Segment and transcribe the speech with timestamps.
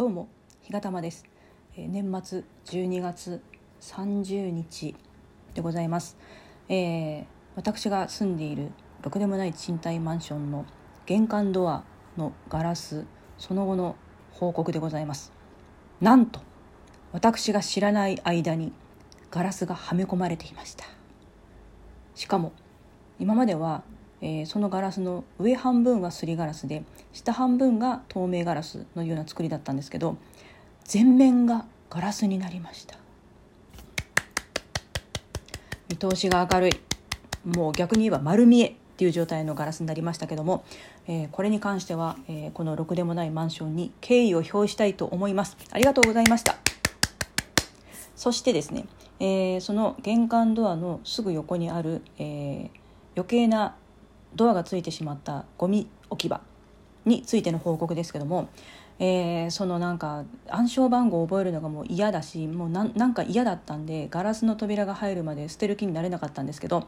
[0.00, 0.28] どうも
[0.62, 1.26] 日がたまです、
[1.76, 3.42] えー年末12月
[3.82, 4.96] 30日
[5.52, 6.16] でございます、
[6.70, 7.24] えー
[7.54, 8.70] 私が住んでいる
[9.02, 10.64] ろくでもない賃貸マンションの
[11.04, 11.84] 玄関ドア
[12.16, 13.04] のガラス
[13.36, 13.94] その後の
[14.30, 15.34] 報告でございます。
[16.00, 16.40] なんと
[17.12, 18.72] 私が知らない間に
[19.30, 20.86] ガラスがはめ込まれていました。
[22.14, 22.52] しかも
[23.18, 23.82] 今までは、
[24.22, 30.16] えーそのガラスの上半分はすりガラスで下半分が透明ガラスのような作りだったんですけど
[30.84, 32.96] 全面がガラスになりました。
[35.88, 36.72] 見通しが明るい。
[37.44, 40.64] もう逆に言えば丸見えっていう状態のガラスになりましたけども、
[41.08, 45.56] えーこれに関しては、えーこのろくでもないマンションに敬意を表したいと思います。
[45.70, 46.58] ありがとうございました。
[48.14, 48.84] そしてですね、
[49.18, 52.70] えその玄関ドアのすぐ横にある、え
[53.16, 53.74] 余計な
[54.34, 56.40] ドアがついてしまったゴミ置き場
[57.04, 58.48] についての報告ですけども、
[58.98, 66.86] えーそのなんか暗証番号を覚えるのがもう嫌だしもうなんなんか嫌だったんでガラスの扉が入るまで捨てる気になれなかったんですけど、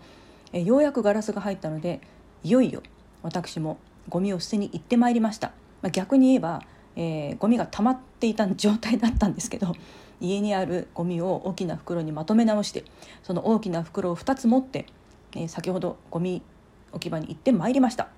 [0.53, 2.01] えーようやくガラスが入ったので
[2.45, 2.83] いよいよ
[3.23, 5.49] 私もゴミを捨てに行ってまいりました、
[5.81, 6.63] まあ、逆に言えば、
[6.97, 9.75] えーゴミが溜まっていた状態だったんですけど
[10.21, 12.85] 家にあるゴミを大きな袋にまとめ直して
[13.23, 14.87] その大きな袋を2つ持って、
[15.35, 16.43] えー先ほどゴミ
[16.93, 18.09] 置き場に行ってまいりました。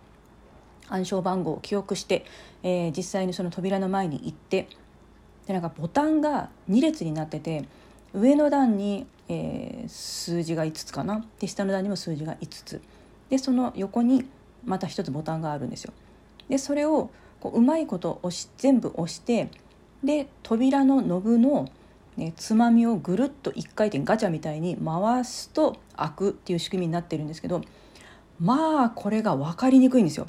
[0.89, 2.25] 暗証番号を記憶して、
[2.63, 4.69] えー実際にその扉の前に行って
[5.47, 7.65] でなんかボタンが2列になってて
[8.13, 11.25] 上の段に、えー数字が5つかな？
[11.41, 12.83] で下の段にも数字が5つ。
[13.31, 14.27] でその横に
[14.65, 15.93] また1つボタンがあるんですよ。
[16.49, 19.49] でそれをこううまいこと押し全部押して
[20.03, 21.69] で扉のノブの、
[22.17, 27.63] ね、つまみをぐるっと1回転ガチャみたいに回すと開くっていう仕組みになってるんですけど
[28.41, 30.27] まあこれが分かりにくいんですよ。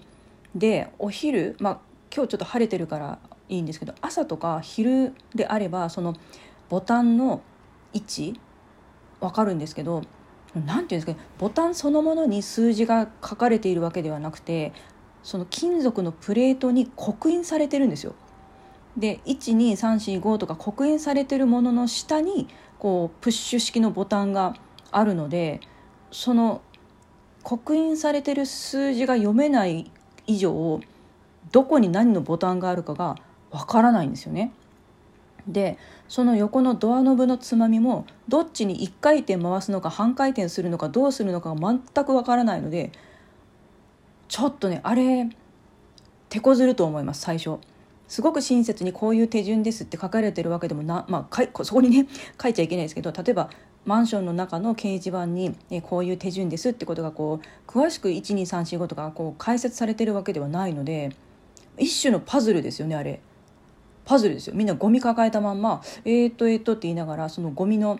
[0.55, 1.79] でお昼、まあ、
[2.13, 6.15] 今日ちょっと晴れてるからいいんですけど朝とか昼であればその
[6.69, 7.41] ボタンの
[7.93, 8.39] 位置
[9.19, 10.01] 分かるんですけど
[10.53, 14.71] 何ていうんですかねボタンそのものに数字が書かれているわけではなくて
[15.23, 18.13] その金属のプレートに刻印されてるんですよ。
[18.95, 22.47] で12345とか刻印されてるものの下に
[22.79, 24.55] こうプッシュ式のボタンが
[24.91, 25.59] あるので
[26.11, 26.61] その
[27.45, 29.91] 刻印されてる数字が読めない
[30.25, 30.81] 以上
[31.51, 33.17] どこに何のボタンがあるかが
[33.51, 34.51] わからないんですよね。
[35.47, 42.91] でその横のドアノブのつまみもどっちに1回転回すのか半回転するのかどうするのかが全くわからないので
[44.27, 45.29] ちょっとねあれ
[46.29, 47.59] 手こずると思います最初。
[48.07, 52.07] すごく親切にこういう手順ですって書かれてるわけでもな、まあ、かいそこにね
[52.41, 53.49] 書いちゃいけないですけど例えば
[53.85, 61.15] マンションの中の掲示板に、こういう手順ですってことがこう詳しく12345とかこう解説されてるわけではないので
[61.77, 63.21] 一種のパズルですよねあれ。
[64.05, 67.99] パズルですよみんなゴミ抱えたまんま「えー、っとえー、っと」って言いながらそのゴミの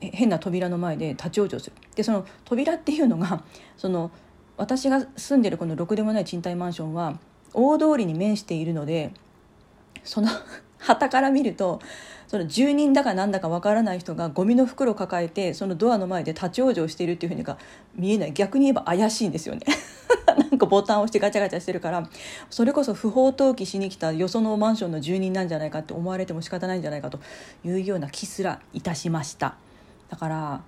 [0.00, 3.42] 変な扉の前で立ち往生するでその扉っていうのが
[3.78, 4.10] その
[4.56, 7.18] 私が住んでるこのろくでもない賃貸マンションは
[7.54, 9.12] 大通りに面しているので
[10.04, 10.28] その
[10.78, 11.80] 旗から見ると
[12.30, 17.58] その住人だかなんだかわからない人がゴミの袋を抱えてそのドアの前で立ち往生しているっていうふうにが
[17.96, 18.32] 見えない。
[18.32, 19.62] 逆に言えば怪しいんですよね。
[20.38, 22.08] なんかボタンを押してガチャガチャしてるから
[22.48, 27.18] それこそ不法投棄しに来たよそのマンションの住人なんじゃないかって思われても仕方ないんじゃないかと
[27.64, 29.56] いうような気すらいたしました。
[30.08, 30.60] だから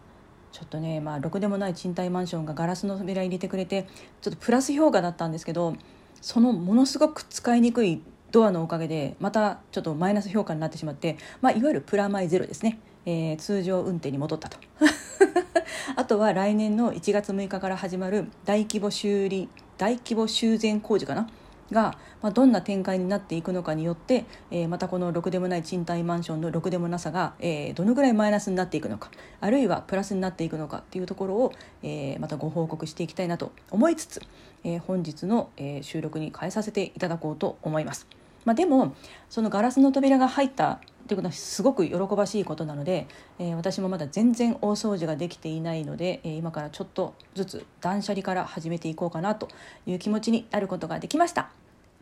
[0.50, 3.86] ちょっとねまあろくでもない賃貸マンションがガラスの扉入れてくれて
[4.20, 5.76] ちょっとプラス評価だったんですけど
[6.20, 14.58] そのものすごく使いにくいドアのおかげでまたちょっとマイナス評価になってしまって、まあ、いわゆるプラマイゼロですね、えー通常運転に戻ったと。
[15.94, 21.28] あとは来年の1月6日から始まる大規模修理大規模修繕工事かな？
[21.72, 29.10] が、まあ、どんな展開になっていくのかによって、えーまたこのろくでもない賃貸マンションのろくでもなさが、えーどのぐらいマイナスになっていくのか
[29.40, 34.22] あるいはプラスになっていくのかっていうところを、えーまたご報告していきたいなと思いつつ、
[34.64, 38.21] え本日の、え収録に変えさせていただこうと思います。
[38.44, 38.94] まあ、でも
[39.30, 43.06] そのガラスの扉が入ったということはすごく喜ばしいことなので、
[43.38, 49.48] えー私もまだ全然大掃除ができていないので、えー今からちょっとずつ断捨離から始めていこうかなと
[49.86, 51.50] いう気持ちになることができました。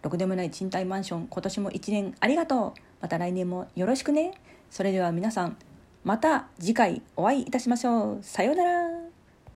[0.03, 2.81] ろくでもない賃貸マンション今年も1年ありがとう。
[3.01, 4.33] また来年もよろしくね。
[4.71, 5.57] それでは皆さん
[6.05, 8.19] また次回お会いいたしましょう。
[8.23, 9.00] さようなら。